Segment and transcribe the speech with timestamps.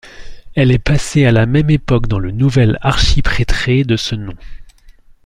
[0.55, 4.33] Elle est passée à la même époque dans le nouvel archiprêtré de ce nom.